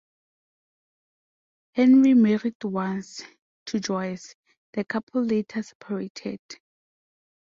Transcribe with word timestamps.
Henri 1.75 2.15
married 2.15 2.63
once, 2.63 3.21
to 3.67 3.79
Joyce; 3.79 4.33
the 4.73 4.83
couple 4.83 5.23
later 5.23 5.61
separated. 5.61 6.39